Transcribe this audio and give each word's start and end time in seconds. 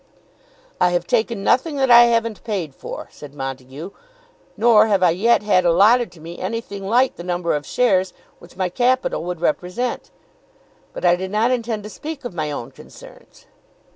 "I 0.79 0.93
have 0.93 1.05
taken 1.05 1.43
nothing 1.43 1.75
that 1.75 1.91
I 1.91 2.05
haven't 2.05 2.43
paid 2.43 2.73
for," 2.73 3.07
said 3.11 3.35
Montague. 3.35 3.91
"Nor 4.57 4.87
have 4.87 5.03
I 5.03 5.11
yet 5.11 5.43
had 5.43 5.63
allotted 5.63 6.11
to 6.13 6.19
me 6.19 6.39
anything 6.39 6.87
like 6.87 7.17
the 7.17 7.23
number 7.23 7.53
of 7.55 7.67
shares 7.67 8.11
which 8.39 8.57
my 8.57 8.69
capital 8.69 9.23
would 9.25 9.41
represent. 9.41 10.09
But 10.91 11.05
I 11.05 11.15
did 11.15 11.29
not 11.29 11.51
intend 11.51 11.83
to 11.83 11.89
speak 11.91 12.25
of 12.25 12.33
my 12.33 12.49
own 12.49 12.71
concerns." 12.71 13.45